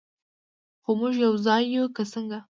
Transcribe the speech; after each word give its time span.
خو 0.83 0.91
موږ 0.99 1.13
به 1.17 1.21
یو 1.25 1.33
ځای 1.45 1.63
یو، 1.75 1.85
که 1.95 2.03
څنګه؟ 2.13 2.39